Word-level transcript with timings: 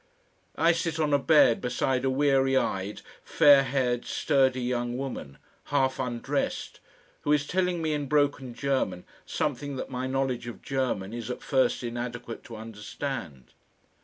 I 0.55 0.71
sit 0.71 0.99
on 0.99 1.13
a 1.13 1.19
bed 1.19 1.61
beside 1.61 2.03
a 2.03 2.09
weary 2.09 2.57
eyed, 2.57 3.03
fair 3.23 3.61
haired, 3.61 4.03
sturdy 4.03 4.63
young 4.63 4.97
woman, 4.97 5.37
half 5.65 5.99
undressed, 5.99 6.79
who 7.21 7.31
is 7.31 7.45
telling 7.45 7.83
me 7.83 7.93
in 7.93 8.07
broken 8.07 8.55
German 8.55 9.03
something 9.27 9.75
that 9.75 9.91
my 9.91 10.07
knowledge 10.07 10.47
of 10.47 10.63
German 10.63 11.13
is 11.13 11.29
at 11.29 11.43
first 11.43 11.83
inadequate 11.83 12.43
to 12.45 12.55
understand.... 12.55 13.53